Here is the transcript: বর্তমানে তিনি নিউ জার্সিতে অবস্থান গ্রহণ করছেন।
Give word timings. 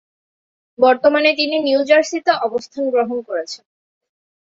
বর্তমানে 0.79 1.29
তিনি 1.33 1.55
নিউ 1.59 1.79
জার্সিতে 1.83 2.31
অবস্থান 2.47 2.83
গ্রহণ 2.89 3.17
করছেন। 3.21 3.63